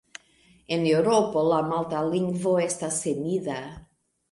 [0.77, 3.63] En Eŭropo, la malta lingvo estas semida.